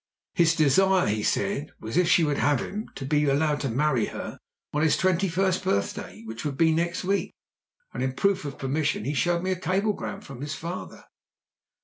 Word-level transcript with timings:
His 0.33 0.55
desire, 0.55 1.05
he 1.05 1.21
said, 1.21 1.69
was, 1.79 1.95
if 1.95 2.09
she 2.09 2.23
would 2.23 2.39
have 2.39 2.59
him, 2.59 2.87
to 2.95 3.05
be 3.05 3.25
allowed 3.25 3.59
to 3.59 3.69
marry 3.69 4.07
her 4.07 4.39
on 4.73 4.81
his 4.81 4.97
twenty 4.97 5.29
first 5.29 5.63
birthday, 5.63 6.23
which 6.25 6.43
would 6.43 6.57
be 6.57 6.73
next 6.73 7.03
week, 7.03 7.35
and 7.93 8.01
in 8.01 8.13
proof 8.13 8.43
of 8.43 8.57
permission 8.57 9.05
he 9.05 9.13
showed 9.13 9.43
me 9.43 9.51
a 9.51 9.55
cablegram 9.55 10.21
from 10.21 10.41
his 10.41 10.55
father." 10.55 11.03